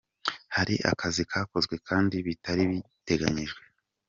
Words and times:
Hari 0.55 0.75
akazi 0.91 1.21
kakozwe 1.31 1.75
kandi 1.87 2.15
bitari 2.27 2.63
biteganyijwe. 2.71 3.61